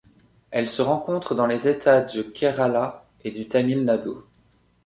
[0.49, 4.09] Elle se rencontre dans les États du Kerala et du Tamil Nadu.